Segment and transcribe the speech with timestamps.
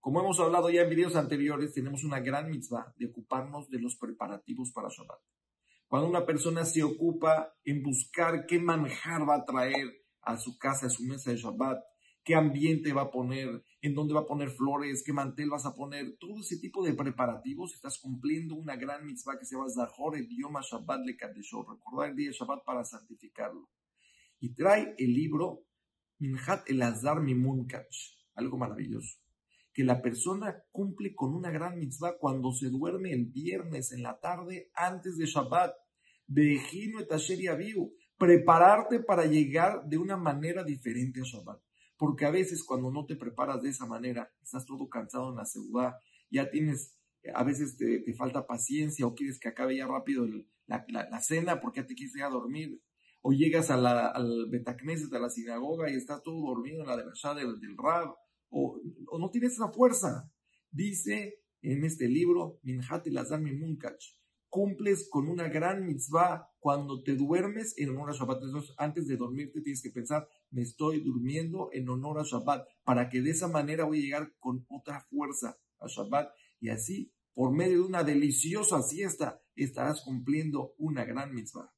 [0.00, 3.96] Como hemos hablado ya en videos anteriores, tenemos una gran mitzvah de ocuparnos de los
[3.96, 5.20] preparativos para Shabbat.
[5.86, 10.86] Cuando una persona se ocupa en buscar qué manjar va a traer a su casa,
[10.86, 11.82] a su mesa de Shabbat,
[12.24, 15.74] qué ambiente va a poner, en dónde va a poner flores, qué mantel vas a
[15.74, 20.16] poner, todo ese tipo de preparativos, estás cumpliendo una gran mitzvah que se llama Zahor
[20.16, 23.68] el Yom Shabbat le recordar el día de Shabbat para santificarlo.
[24.42, 25.64] Y trae el libro
[26.18, 27.86] Minhat el Azar Mimunkach,
[28.34, 29.18] algo maravilloso,
[29.72, 34.18] que la persona cumple con una gran mitzvah cuando se duerme el viernes en la
[34.18, 35.74] tarde antes de Shabbat.
[36.26, 37.08] Bejino et
[38.18, 41.60] prepararte para llegar de una manera diferente a Shabbat.
[41.96, 45.44] Porque a veces cuando no te preparas de esa manera, estás todo cansado en la
[45.44, 45.94] seguridad,
[46.30, 46.96] ya tienes,
[47.32, 50.26] a veces te, falta paciencia o quieres que acabe ya rápido
[50.66, 52.80] la, cena porque ya te quieres ir a dormir.
[53.22, 56.96] O llegas a la, al Betacneses, a la sinagoga y estás todo dormido en la
[56.96, 58.14] de del, Rab.
[58.50, 58.78] O,
[59.18, 60.30] no tienes esa fuerza.
[60.70, 64.02] Dice en este libro, Minhat el Munkach,
[64.48, 68.42] cumples con una gran mitzvah cuando te duermes en honor a Shabbat.
[68.42, 73.08] Entonces, antes de dormirte tienes que pensar, me estoy durmiendo en honor a Shabbat, para
[73.08, 77.52] que de esa manera voy a llegar con otra fuerza a Shabbat y así, por
[77.52, 81.72] medio de una deliciosa siesta, estarás cumpliendo una gran mitzvah.